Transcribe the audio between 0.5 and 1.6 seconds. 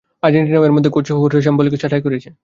এর মধ্যে কোচ হোর্হে